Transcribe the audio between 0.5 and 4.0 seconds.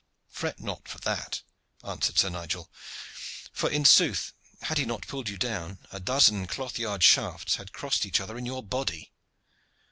not for that," answered Sir Nigel. "For, in